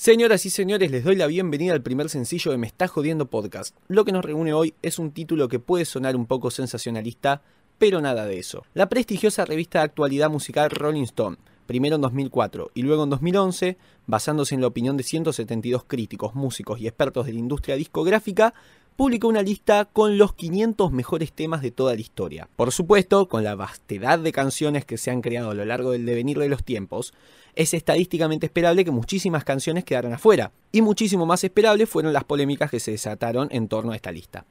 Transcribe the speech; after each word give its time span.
Señoras 0.00 0.46
y 0.46 0.50
señores, 0.50 0.92
les 0.92 1.02
doy 1.02 1.16
la 1.16 1.26
bienvenida 1.26 1.72
al 1.72 1.82
primer 1.82 2.08
sencillo 2.08 2.52
de 2.52 2.56
Me 2.56 2.68
está 2.68 2.86
jodiendo 2.86 3.26
podcast. 3.26 3.74
Lo 3.88 4.04
que 4.04 4.12
nos 4.12 4.24
reúne 4.24 4.52
hoy 4.52 4.72
es 4.80 5.00
un 5.00 5.10
título 5.10 5.48
que 5.48 5.58
puede 5.58 5.84
sonar 5.84 6.14
un 6.14 6.26
poco 6.26 6.52
sensacionalista, 6.52 7.42
pero 7.78 8.00
nada 8.00 8.24
de 8.24 8.38
eso. 8.38 8.64
La 8.74 8.88
prestigiosa 8.88 9.44
revista 9.44 9.80
de 9.80 9.86
actualidad 9.86 10.30
musical 10.30 10.70
Rolling 10.70 11.02
Stone, 11.02 11.38
primero 11.66 11.96
en 11.96 12.02
2004 12.02 12.70
y 12.74 12.82
luego 12.82 13.02
en 13.02 13.10
2011, 13.10 13.76
basándose 14.06 14.54
en 14.54 14.60
la 14.60 14.68
opinión 14.68 14.96
de 14.96 15.02
172 15.02 15.82
críticos, 15.88 16.36
músicos 16.36 16.78
y 16.78 16.86
expertos 16.86 17.26
de 17.26 17.32
la 17.32 17.40
industria 17.40 17.74
discográfica, 17.74 18.54
publicó 18.98 19.28
una 19.28 19.42
lista 19.42 19.84
con 19.84 20.18
los 20.18 20.34
500 20.34 20.90
mejores 20.90 21.32
temas 21.32 21.62
de 21.62 21.70
toda 21.70 21.94
la 21.94 22.00
historia. 22.00 22.48
Por 22.56 22.72
supuesto, 22.72 23.28
con 23.28 23.44
la 23.44 23.54
vastedad 23.54 24.18
de 24.18 24.32
canciones 24.32 24.84
que 24.84 24.98
se 24.98 25.12
han 25.12 25.20
creado 25.20 25.50
a 25.50 25.54
lo 25.54 25.64
largo 25.64 25.92
del 25.92 26.04
devenir 26.04 26.36
de 26.40 26.48
los 26.48 26.64
tiempos, 26.64 27.14
es 27.54 27.74
estadísticamente 27.74 28.46
esperable 28.46 28.84
que 28.84 28.90
muchísimas 28.90 29.44
canciones 29.44 29.84
quedaran 29.84 30.14
afuera, 30.14 30.50
y 30.72 30.82
muchísimo 30.82 31.26
más 31.26 31.44
esperable 31.44 31.86
fueron 31.86 32.12
las 32.12 32.24
polémicas 32.24 32.72
que 32.72 32.80
se 32.80 32.90
desataron 32.90 33.46
en 33.52 33.68
torno 33.68 33.92
a 33.92 33.94
esta 33.94 34.10
lista. 34.10 34.46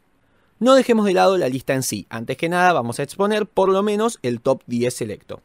No 0.60 0.76
dejemos 0.76 1.06
de 1.06 1.14
lado 1.14 1.38
la 1.38 1.50
lista 1.50 1.74
en 1.74 1.84
sí, 1.84 2.08
antes 2.10 2.38
que 2.38 2.48
nada 2.48 2.72
vamos 2.72 3.02
a 3.02 3.04
exponer 3.04 3.48
por 3.48 3.68
lo 3.68 3.84
menos 3.84 4.18
el 4.22 4.40
top 4.40 4.62
10 4.68 4.94
selecto. 4.94 5.42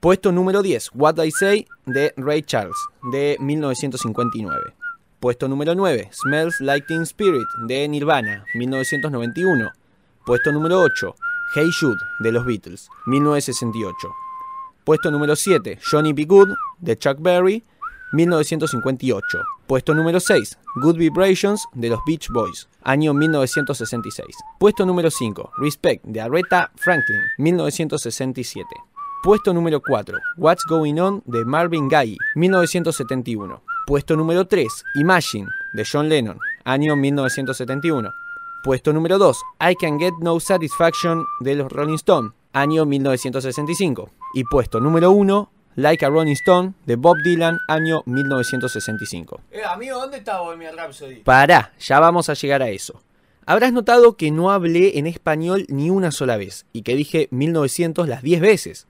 Puesto 0.00 0.32
número 0.32 0.62
10, 0.62 0.92
What 0.94 1.22
I 1.22 1.30
Say 1.30 1.66
de 1.84 2.14
Ray 2.16 2.40
Charles, 2.40 2.76
de 3.12 3.36
1959. 3.38 4.79
Puesto 5.20 5.48
número 5.48 5.74
9, 5.74 6.08
Smells 6.12 6.62
Like 6.62 6.86
Teen 6.86 7.02
Spirit 7.02 7.46
de 7.66 7.86
Nirvana, 7.88 8.42
1991. 8.54 9.70
Puesto 10.24 10.50
número 10.50 10.80
8, 10.80 11.14
Hey 11.54 11.68
Jude 11.78 12.00
de 12.20 12.32
los 12.32 12.46
Beatles, 12.46 12.88
1968. 13.04 13.94
Puesto 14.82 15.10
número 15.10 15.36
7, 15.36 15.78
Johnny 15.82 16.14
B. 16.14 16.24
Good 16.24 16.48
de 16.78 16.96
Chuck 16.96 17.18
Berry, 17.20 17.62
1958. 18.12 19.22
Puesto 19.66 19.92
número 19.94 20.20
6, 20.20 20.58
Good 20.76 20.96
Vibrations 20.96 21.66
de 21.74 21.90
los 21.90 22.00
Beach 22.06 22.30
Boys, 22.30 22.70
año 22.82 23.12
1966. 23.12 24.26
Puesto 24.58 24.86
número 24.86 25.10
5, 25.10 25.52
Respect 25.58 26.02
de 26.02 26.22
Aretha 26.22 26.70
Franklin, 26.76 27.20
1967. 27.36 28.64
Puesto 29.22 29.52
número 29.52 29.82
4, 29.82 30.16
What's 30.38 30.64
Going 30.66 30.98
On 30.98 31.22
de 31.26 31.44
Marvin 31.44 31.88
Gaye, 31.88 32.16
1971. 32.36 33.60
Puesto 33.90 34.14
número 34.14 34.46
3, 34.46 34.68
Imagine, 34.94 35.48
de 35.72 35.84
John 35.84 36.08
Lennon, 36.08 36.38
año 36.62 36.94
1971. 36.94 38.12
Puesto 38.62 38.92
número 38.92 39.18
2, 39.18 39.36
I 39.68 39.74
Can 39.74 39.98
Get 39.98 40.12
No 40.20 40.38
Satisfaction, 40.38 41.24
de 41.40 41.56
los 41.56 41.72
Rolling 41.72 41.96
Stones, 41.96 42.30
año 42.52 42.86
1965. 42.86 44.08
Y 44.34 44.44
puesto 44.44 44.78
número 44.78 45.10
1, 45.10 45.50
Like 45.74 46.06
a 46.06 46.08
Rolling 46.08 46.34
Stone, 46.34 46.74
de 46.86 46.94
Bob 46.94 47.16
Dylan, 47.24 47.58
año 47.66 48.04
1965. 48.06 49.40
Eh, 49.50 49.62
amigo, 49.64 49.98
¿dónde 49.98 50.18
está 50.18 50.38
Bohemian 50.38 50.76
Rhapsody? 50.76 51.16
Pará, 51.24 51.72
ya 51.80 51.98
vamos 51.98 52.28
a 52.28 52.34
llegar 52.34 52.62
a 52.62 52.68
eso. 52.68 53.02
Habrás 53.44 53.72
notado 53.72 54.16
que 54.16 54.30
no 54.30 54.52
hablé 54.52 55.00
en 55.00 55.08
español 55.08 55.66
ni 55.68 55.90
una 55.90 56.12
sola 56.12 56.36
vez, 56.36 56.64
y 56.72 56.82
que 56.82 56.94
dije 56.94 57.26
1900 57.32 58.06
las 58.06 58.22
10 58.22 58.40
veces. 58.40 58.86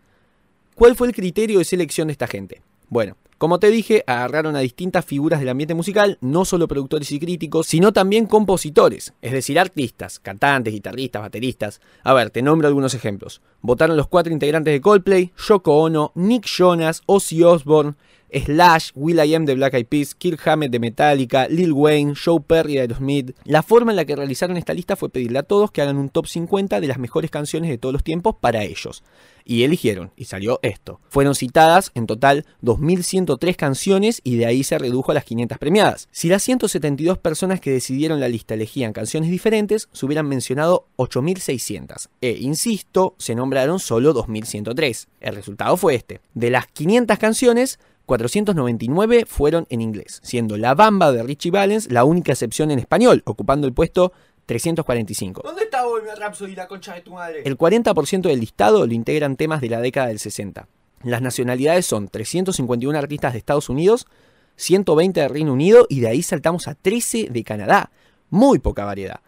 ¿Cuál 0.74 0.94
fue 0.94 1.08
el 1.08 1.14
criterio 1.14 1.58
de 1.58 1.64
selección 1.64 2.08
de 2.08 2.12
esta 2.12 2.26
gente? 2.26 2.60
Bueno, 2.90 3.16
como 3.40 3.58
te 3.58 3.70
dije, 3.70 4.04
agarraron 4.06 4.54
a 4.54 4.58
distintas 4.58 5.06
figuras 5.06 5.40
del 5.40 5.48
ambiente 5.48 5.72
musical, 5.72 6.18
no 6.20 6.44
solo 6.44 6.68
productores 6.68 7.10
y 7.10 7.18
críticos, 7.18 7.66
sino 7.66 7.90
también 7.90 8.26
compositores, 8.26 9.14
es 9.22 9.32
decir, 9.32 9.58
artistas, 9.58 10.18
cantantes, 10.18 10.74
guitarristas, 10.74 11.22
bateristas. 11.22 11.80
A 12.04 12.12
ver, 12.12 12.28
te 12.28 12.42
nombro 12.42 12.68
algunos 12.68 12.92
ejemplos. 12.92 13.40
Votaron 13.62 13.96
los 13.96 14.08
cuatro 14.08 14.32
integrantes 14.32 14.72
de 14.72 14.80
Coldplay, 14.80 15.32
Yoko 15.48 15.82
Ono, 15.82 16.12
Nick 16.14 16.46
Jonas, 16.46 17.02
Ozzy 17.06 17.42
Osbourne, 17.42 17.94
Slash, 18.32 18.90
Will.i.am 18.94 19.44
de 19.44 19.54
Black 19.54 19.74
Eyed 19.74 19.86
Peas, 19.86 20.14
Kirk 20.14 20.46
Hammett 20.46 20.70
de 20.70 20.78
Metallica, 20.78 21.48
Lil 21.48 21.72
Wayne, 21.72 22.14
Joe 22.14 22.40
Perry 22.40 22.74
de 22.74 22.80
Aerosmith. 22.80 23.36
La 23.44 23.62
forma 23.62 23.92
en 23.92 23.96
la 23.96 24.04
que 24.04 24.16
realizaron 24.16 24.56
esta 24.56 24.74
lista 24.74 24.96
fue 24.96 25.08
pedirle 25.08 25.40
a 25.40 25.42
todos 25.42 25.70
que 25.70 25.82
hagan 25.82 25.96
un 25.96 26.08
top 26.08 26.26
50 26.26 26.80
de 26.80 26.86
las 26.86 26.98
mejores 26.98 27.30
canciones 27.30 27.70
de 27.70 27.78
todos 27.78 27.92
los 27.92 28.04
tiempos 28.04 28.36
para 28.40 28.62
ellos. 28.62 29.02
Y 29.44 29.64
eligieron, 29.64 30.12
y 30.16 30.26
salió 30.26 30.60
esto. 30.62 31.00
Fueron 31.08 31.34
citadas 31.34 31.90
en 31.94 32.06
total 32.06 32.44
2.103 32.62 33.56
canciones 33.56 34.20
y 34.22 34.36
de 34.36 34.46
ahí 34.46 34.62
se 34.62 34.78
redujo 34.78 35.10
a 35.10 35.14
las 35.14 35.24
500 35.24 35.58
premiadas. 35.58 36.08
Si 36.12 36.28
las 36.28 36.42
172 36.42 37.18
personas 37.18 37.60
que 37.60 37.72
decidieron 37.72 38.20
la 38.20 38.28
lista 38.28 38.54
elegían 38.54 38.92
canciones 38.92 39.30
diferentes, 39.30 39.88
se 39.92 40.06
hubieran 40.06 40.28
mencionado 40.28 40.86
8.600. 40.98 42.08
E, 42.20 42.32
insisto, 42.38 43.14
se 43.18 43.34
nombraron 43.50 43.80
solo 43.80 44.14
2.103. 44.14 45.08
El 45.20 45.34
resultado 45.34 45.76
fue 45.76 45.96
este. 45.96 46.20
De 46.34 46.50
las 46.50 46.68
500 46.68 47.18
canciones, 47.18 47.80
499 48.06 49.24
fueron 49.26 49.66
en 49.70 49.80
inglés, 49.80 50.20
siendo 50.22 50.56
La 50.56 50.76
Bamba 50.76 51.10
de 51.10 51.24
Richie 51.24 51.50
Valens 51.50 51.90
la 51.90 52.04
única 52.04 52.30
excepción 52.30 52.70
en 52.70 52.78
español, 52.78 53.24
ocupando 53.26 53.66
el 53.66 53.72
puesto 53.72 54.12
345. 54.46 55.42
¿Dónde 55.44 55.64
está 55.64 55.84
Bohemian 55.84 56.16
Rhapsody, 56.16 56.54
la 56.54 56.68
concha 56.68 56.94
de 56.94 57.00
tu 57.00 57.14
madre? 57.14 57.42
El 57.44 57.58
40% 57.58 58.20
del 58.20 58.38
listado 58.38 58.86
lo 58.86 58.92
integran 58.92 59.34
temas 59.34 59.60
de 59.60 59.68
la 59.68 59.80
década 59.80 60.06
del 60.06 60.20
60. 60.20 60.68
Las 61.02 61.20
nacionalidades 61.20 61.86
son 61.86 62.06
351 62.06 62.96
artistas 62.96 63.32
de 63.32 63.40
Estados 63.40 63.68
Unidos, 63.68 64.06
120 64.54 65.22
de 65.22 65.28
Reino 65.28 65.52
Unido 65.52 65.86
y 65.88 65.98
de 65.98 66.06
ahí 66.06 66.22
saltamos 66.22 66.68
a 66.68 66.76
13 66.76 67.30
de 67.30 67.42
Canadá. 67.42 67.90
Muy 68.28 68.60
poca 68.60 68.84
variedad. 68.84 69.20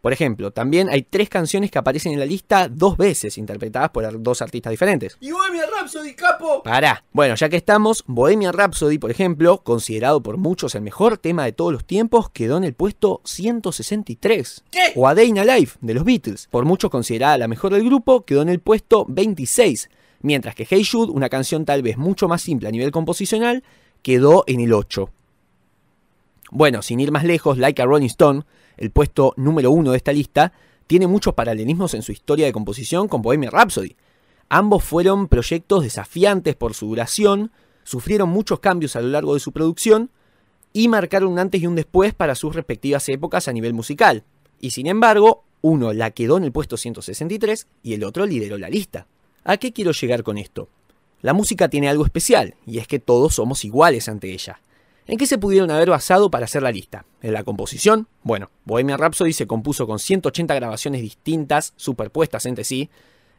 Por 0.00 0.12
ejemplo, 0.12 0.52
también 0.52 0.88
hay 0.88 1.02
tres 1.02 1.28
canciones 1.28 1.70
que 1.70 1.78
aparecen 1.78 2.12
en 2.12 2.20
la 2.20 2.26
lista 2.26 2.68
dos 2.68 2.96
veces, 2.96 3.38
interpretadas 3.38 3.90
por 3.90 4.22
dos 4.22 4.40
artistas 4.42 4.70
diferentes. 4.70 5.16
¿Y 5.20 5.32
Bohemian 5.32 5.66
Rhapsody, 5.76 6.14
capo? 6.14 6.62
Pará. 6.62 7.04
Bueno, 7.12 7.34
ya 7.34 7.48
que 7.48 7.56
estamos, 7.56 8.04
Bohemian 8.06 8.52
Rhapsody, 8.52 8.98
por 8.98 9.10
ejemplo, 9.10 9.58
considerado 9.64 10.22
por 10.22 10.36
muchos 10.36 10.74
el 10.74 10.82
mejor 10.82 11.18
tema 11.18 11.44
de 11.44 11.52
todos 11.52 11.72
los 11.72 11.84
tiempos, 11.84 12.30
quedó 12.30 12.56
en 12.56 12.64
el 12.64 12.74
puesto 12.74 13.20
163. 13.24 14.64
¿Qué? 14.70 14.92
O 14.94 15.08
A 15.08 15.14
Day 15.14 15.28
in 15.28 15.38
a 15.38 15.44
Life, 15.44 15.78
de 15.80 15.94
los 15.94 16.04
Beatles, 16.04 16.48
por 16.50 16.64
muchos 16.64 16.90
considerada 16.90 17.38
la 17.38 17.48
mejor 17.48 17.72
del 17.72 17.84
grupo, 17.84 18.24
quedó 18.24 18.42
en 18.42 18.48
el 18.48 18.60
puesto 18.60 19.06
26. 19.08 19.90
Mientras 20.20 20.54
que 20.54 20.66
Hey 20.68 20.84
Jude, 20.84 21.12
una 21.12 21.28
canción 21.28 21.64
tal 21.64 21.82
vez 21.82 21.96
mucho 21.96 22.28
más 22.28 22.42
simple 22.42 22.68
a 22.68 22.72
nivel 22.72 22.90
composicional, 22.90 23.64
quedó 24.02 24.44
en 24.46 24.60
el 24.60 24.72
8. 24.72 25.10
Bueno, 26.50 26.82
sin 26.82 27.00
ir 27.00 27.10
más 27.10 27.24
lejos, 27.24 27.58
Like 27.58 27.82
a 27.82 27.86
Rolling 27.86 28.06
Stone, 28.06 28.44
el 28.76 28.90
puesto 28.90 29.34
número 29.36 29.70
uno 29.70 29.90
de 29.90 29.96
esta 29.96 30.12
lista, 30.12 30.52
tiene 30.86 31.06
muchos 31.06 31.34
paralelismos 31.34 31.94
en 31.94 32.02
su 32.02 32.12
historia 32.12 32.46
de 32.46 32.52
composición 32.52 33.08
con 33.08 33.22
Bohemian 33.22 33.52
Rhapsody. 33.52 33.96
Ambos 34.48 34.84
fueron 34.84 35.26
proyectos 35.26 35.82
desafiantes 35.82 36.54
por 36.54 36.74
su 36.74 36.86
duración, 36.86 37.50
sufrieron 37.82 38.28
muchos 38.28 38.60
cambios 38.60 38.94
a 38.94 39.00
lo 39.00 39.08
largo 39.08 39.34
de 39.34 39.40
su 39.40 39.50
producción 39.50 40.10
y 40.72 40.88
marcaron 40.88 41.32
un 41.32 41.38
antes 41.38 41.60
y 41.60 41.66
un 41.66 41.74
después 41.74 42.14
para 42.14 42.34
sus 42.34 42.54
respectivas 42.54 43.08
épocas 43.08 43.48
a 43.48 43.52
nivel 43.52 43.74
musical. 43.74 44.22
Y 44.60 44.70
sin 44.70 44.86
embargo, 44.86 45.44
uno 45.62 45.92
la 45.92 46.12
quedó 46.12 46.36
en 46.36 46.44
el 46.44 46.52
puesto 46.52 46.76
163 46.76 47.66
y 47.82 47.94
el 47.94 48.04
otro 48.04 48.24
lideró 48.24 48.56
la 48.56 48.68
lista. 48.68 49.06
¿A 49.42 49.56
qué 49.56 49.72
quiero 49.72 49.90
llegar 49.92 50.22
con 50.22 50.38
esto? 50.38 50.68
La 51.22 51.32
música 51.32 51.68
tiene 51.68 51.88
algo 51.88 52.04
especial, 52.04 52.54
y 52.66 52.78
es 52.78 52.86
que 52.86 52.98
todos 52.98 53.34
somos 53.34 53.64
iguales 53.64 54.08
ante 54.08 54.32
ella. 54.32 54.60
¿En 55.08 55.18
qué 55.18 55.26
se 55.26 55.38
pudieron 55.38 55.70
haber 55.70 55.88
basado 55.88 56.30
para 56.30 56.46
hacer 56.46 56.62
la 56.62 56.72
lista? 56.72 57.06
¿En 57.22 57.32
la 57.32 57.44
composición? 57.44 58.08
Bueno, 58.24 58.50
Bohemian 58.64 58.98
Rhapsody 58.98 59.32
se 59.32 59.46
compuso 59.46 59.86
con 59.86 60.00
180 60.00 60.52
grabaciones 60.54 61.00
distintas, 61.00 61.74
superpuestas 61.76 62.44
entre 62.46 62.64
sí, 62.64 62.90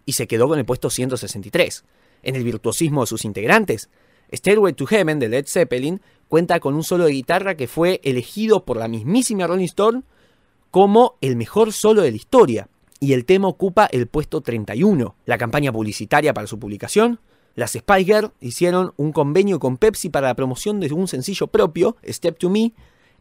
y 0.06 0.14
se 0.14 0.28
quedó 0.28 0.48
con 0.48 0.60
el 0.60 0.66
puesto 0.66 0.90
163. 0.90 1.84
¿En 2.24 2.36
el 2.38 2.46
virtuosismo 2.46 3.02
de 3.02 3.08
sus 3.08 3.26
integrantes? 3.26 3.90
Stairway 4.34 4.74
to 4.74 4.86
Heaven 4.86 5.20
de 5.20 5.28
Led 5.28 5.46
Zeppelin 5.46 6.02
cuenta 6.30 6.62
con 6.62 6.74
un 6.74 6.84
solo 6.84 7.06
de 7.06 7.12
guitarra 7.12 7.56
que 7.56 7.68
fue 7.68 8.00
elegido 8.04 8.64
por 8.64 8.78
la 8.78 8.88
mismísima 8.88 9.46
Rolling 9.46 9.66
Stone 9.66 10.04
como 10.72 11.18
el 11.20 11.36
mejor 11.36 11.74
solo 11.74 12.02
de 12.02 12.12
la 12.12 12.18
historia, 12.18 12.70
y 13.00 13.14
el 13.14 13.26
tema 13.26 13.50
ocupa 13.50 13.88
el 13.92 14.08
puesto 14.08 14.40
31. 14.40 15.16
La 15.26 15.38
campaña 15.38 15.72
publicitaria 15.74 16.34
para 16.34 16.48
su 16.48 16.60
publicación 16.60 17.20
las 17.58 17.72
Spice 17.72 18.04
Girls 18.04 18.32
hicieron 18.40 18.94
un 18.98 19.12
convenio 19.12 19.58
con 19.58 19.78
Pepsi 19.78 20.10
para 20.10 20.28
la 20.28 20.36
promoción 20.36 20.80
de 20.80 20.94
un 20.94 21.08
sencillo 21.08 21.48
propio, 21.48 21.98
Step 22.08 22.38
to 22.38 22.52
Me, 22.52 22.72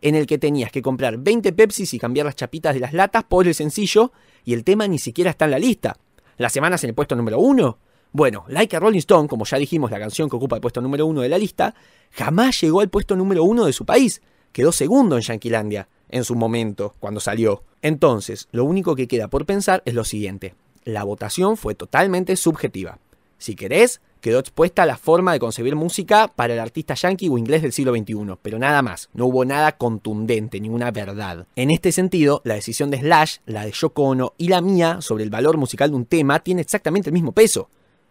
en 0.02 0.14
el 0.14 0.26
que 0.26 0.36
tenías 0.36 0.70
que 0.70 0.82
comprar 0.82 1.16
20 1.16 1.54
Pepsis 1.54 1.94
y 1.94 1.98
cambiar 1.98 2.26
las 2.26 2.36
chapitas 2.36 2.74
de 2.74 2.80
las 2.80 2.92
latas 2.92 3.24
por 3.24 3.46
el 3.48 3.54
sencillo, 3.54 4.12
y 4.44 4.52
el 4.52 4.62
tema 4.62 4.86
ni 4.88 4.98
siquiera 4.98 5.30
está 5.30 5.46
en 5.46 5.52
la 5.52 5.58
lista. 5.58 5.96
¿Las 6.36 6.52
semanas 6.52 6.84
en 6.84 6.90
el 6.90 6.94
puesto 6.94 7.16
número 7.16 7.38
1? 7.38 7.78
Bueno, 8.12 8.44
Like 8.48 8.76
a 8.76 8.80
Rolling 8.80 8.98
Stone, 8.98 9.26
como 9.26 9.46
ya 9.46 9.56
dijimos, 9.56 9.90
la 9.90 9.98
canción 9.98 10.28
que 10.28 10.36
ocupa 10.36 10.56
el 10.56 10.60
puesto 10.60 10.82
número 10.82 11.06
1 11.06 11.22
de 11.22 11.30
la 11.30 11.38
lista, 11.38 11.74
jamás 12.10 12.60
llegó 12.60 12.82
al 12.82 12.90
puesto 12.90 13.16
número 13.16 13.42
1 13.42 13.64
de 13.64 13.72
su 13.72 13.86
país. 13.86 14.20
Quedó 14.52 14.70
segundo 14.70 15.16
en 15.16 15.22
Yanquilandia, 15.22 15.88
en 16.10 16.24
su 16.24 16.34
momento, 16.34 16.94
cuando 17.00 17.20
salió. 17.20 17.62
Entonces, 17.80 18.48
lo 18.52 18.66
único 18.66 18.96
que 18.96 19.08
queda 19.08 19.28
por 19.28 19.46
pensar 19.46 19.82
es 19.86 19.94
lo 19.94 20.04
siguiente. 20.04 20.54
La 20.84 21.04
votación 21.04 21.56
fue 21.56 21.74
totalmente 21.74 22.36
subjetiva. 22.36 22.98
Si 23.38 23.54
querés, 23.54 24.02
quedó 24.26 24.40
expuesta 24.40 24.86
la 24.86 24.96
forma 24.96 25.32
de 25.32 25.38
concebir 25.38 25.76
música 25.76 26.26
para 26.26 26.54
el 26.54 26.58
artista 26.58 26.94
yankee 26.94 27.28
o 27.28 27.38
inglés 27.38 27.62
del 27.62 27.70
siglo 27.70 27.94
XXI, 27.94 28.34
pero 28.42 28.58
nada 28.58 28.82
más, 28.82 29.08
no 29.14 29.26
hubo 29.26 29.44
nada 29.44 29.76
contundente, 29.78 30.58
ninguna 30.58 30.90
verdad. 30.90 31.46
En 31.54 31.70
este 31.70 31.92
sentido, 31.92 32.42
la 32.42 32.54
decisión 32.54 32.90
de 32.90 32.98
Slash, 32.98 33.36
la 33.46 33.64
de 33.64 33.70
Yoko 33.70 34.34
y 34.36 34.48
la 34.48 34.60
mía 34.60 35.00
sobre 35.00 35.22
el 35.22 35.30
valor 35.30 35.58
musical 35.58 35.90
de 35.90 35.96
un 35.96 36.06
tema 36.06 36.40
tiene 36.40 36.62
exactamente 36.62 37.08
el 37.08 37.14
mismo 37.14 37.30
peso, 37.30 37.68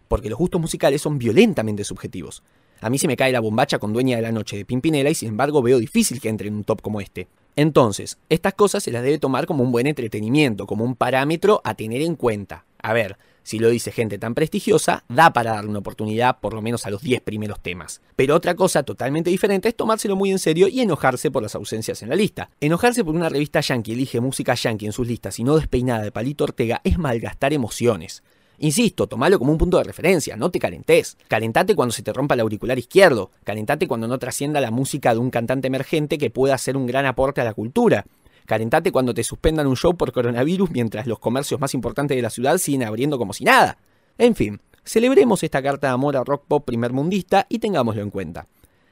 porque 0.07 0.29
los 0.29 0.39
gustos 0.39 0.61
musicales 0.61 1.01
son 1.01 1.17
violentamente 1.17 1.83
subjetivos. 1.83 2.43
A 2.79 2.89
mí 2.89 2.97
se 2.97 3.09
me 3.09 3.17
cae 3.17 3.33
la 3.33 3.41
bombacha 3.41 3.77
con 3.77 3.91
Dueña 3.91 4.15
de 4.15 4.21
la 4.21 4.31
Noche 4.31 4.55
de 4.55 4.63
Pimpinela 4.63 5.09
y 5.09 5.15
sin 5.15 5.27
embargo 5.27 5.61
veo 5.61 5.79
difícil 5.79 6.21
que 6.21 6.29
entre 6.29 6.47
en 6.47 6.55
un 6.55 6.63
top 6.63 6.81
como 6.81 7.01
este. 7.01 7.27
Entonces, 7.57 8.19
estas 8.29 8.53
cosas 8.53 8.83
se 8.83 8.91
las 8.93 9.03
debe 9.03 9.19
tomar 9.19 9.47
como 9.47 9.65
un 9.65 9.73
buen 9.73 9.85
entretenimiento, 9.85 10.65
como 10.65 10.85
un 10.85 10.95
parámetro 10.95 11.59
a 11.65 11.73
tener 11.73 12.01
en 12.01 12.15
cuenta. 12.15 12.63
A 12.81 12.93
ver, 12.93 13.17
si 13.45 13.59
lo 13.59 13.69
dice 13.69 13.91
gente 13.91 14.17
tan 14.17 14.33
prestigiosa, 14.33 15.03
da 15.07 15.31
para 15.31 15.51
darle 15.51 15.69
una 15.69 15.79
oportunidad 15.79 16.39
por 16.39 16.55
lo 16.55 16.63
menos 16.63 16.87
a 16.87 16.89
los 16.89 17.03
10 17.03 17.21
primeros 17.21 17.59
temas. 17.59 18.01
Pero 18.15 18.35
otra 18.35 18.55
cosa 18.55 18.81
totalmente 18.81 19.29
diferente 19.29 19.69
es 19.69 19.75
tomárselo 19.75 20.15
muy 20.15 20.31
en 20.31 20.39
serio 20.39 20.67
y 20.67 20.81
enojarse 20.81 21.29
por 21.29 21.43
las 21.43 21.53
ausencias 21.53 22.01
en 22.01 22.09
la 22.09 22.15
lista. 22.15 22.49
Enojarse 22.59 23.05
por 23.05 23.13
una 23.13 23.29
revista 23.29 23.61
yankee 23.61 23.93
elige 23.93 24.19
música 24.19 24.55
yankee 24.55 24.87
en 24.87 24.93
sus 24.93 25.07
listas 25.07 25.37
y 25.37 25.43
no 25.43 25.57
despeinada 25.57 26.01
de 26.01 26.11
Palito 26.11 26.43
Ortega 26.43 26.81
es 26.83 26.97
malgastar 26.97 27.53
emociones. 27.53 28.23
Insisto, 28.57 29.05
tomalo 29.05 29.37
como 29.37 29.51
un 29.51 29.59
punto 29.59 29.77
de 29.77 29.83
referencia, 29.83 30.35
no 30.37 30.49
te 30.49 30.57
calentes. 30.57 31.15
Calentate 31.27 31.75
cuando 31.75 31.93
se 31.93 32.01
te 32.01 32.13
rompa 32.13 32.33
el 32.33 32.39
auricular 32.39 32.79
izquierdo. 32.79 33.29
Calentate 33.43 33.87
cuando 33.87 34.07
no 34.07 34.17
trascienda 34.17 34.59
la 34.59 34.71
música 34.71 35.13
de 35.13 35.19
un 35.19 35.29
cantante 35.29 35.67
emergente 35.67 36.17
que 36.17 36.31
pueda 36.31 36.55
hacer 36.55 36.75
un 36.75 36.87
gran 36.87 37.05
aporte 37.05 37.41
a 37.41 37.43
la 37.43 37.53
cultura. 37.53 38.05
Calentate 38.45 38.91
cuando 38.91 39.13
te 39.13 39.23
suspendan 39.23 39.67
un 39.67 39.75
show 39.75 39.95
por 39.95 40.11
coronavirus 40.11 40.69
mientras 40.71 41.07
los 41.07 41.19
comercios 41.19 41.59
más 41.59 41.73
importantes 41.73 42.15
de 42.15 42.21
la 42.21 42.29
ciudad 42.29 42.57
siguen 42.57 42.83
abriendo 42.83 43.17
como 43.17 43.33
si 43.33 43.43
nada. 43.43 43.77
En 44.17 44.35
fin, 44.35 44.61
celebremos 44.83 45.43
esta 45.43 45.61
carta 45.61 45.87
de 45.87 45.93
amor 45.93 46.15
a 46.15 46.23
rock 46.23 46.45
pop 46.47 46.65
primer 46.65 46.93
mundista 46.93 47.47
y 47.49 47.59
tengámoslo 47.59 48.01
en 48.01 48.11
cuenta. 48.11 48.47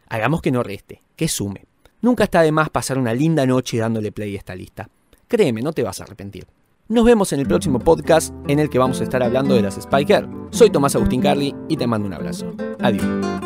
Hagamos 0.09 0.41
que 0.41 0.51
no 0.51 0.63
reste, 0.63 1.03
que 1.15 1.27
sume. 1.27 1.65
Nunca 2.01 2.25
está 2.25 2.41
de 2.41 2.51
más 2.51 2.69
pasar 2.69 2.97
una 2.97 3.13
linda 3.13 3.45
noche 3.45 3.77
dándole 3.77 4.11
play 4.11 4.35
a 4.35 4.39
esta 4.39 4.55
lista. 4.55 4.89
Créeme, 5.27 5.61
no 5.61 5.71
te 5.71 5.83
vas 5.83 6.01
a 6.01 6.03
arrepentir. 6.03 6.45
Nos 6.89 7.05
vemos 7.05 7.31
en 7.31 7.39
el 7.39 7.47
próximo 7.47 7.79
podcast 7.79 8.33
en 8.47 8.59
el 8.59 8.69
que 8.69 8.77
vamos 8.77 9.00
a 9.00 9.03
estar 9.03 9.23
hablando 9.23 9.55
de 9.55 9.61
las 9.61 9.75
Spiker. 9.75 10.27
Soy 10.51 10.69
Tomás 10.69 10.95
Agustín 10.95 11.21
Carly 11.21 11.55
y 11.69 11.77
te 11.77 11.88
mando 11.88 12.07
un 12.07 12.13
abrazo. 12.13 12.53
Adiós. 12.79 13.42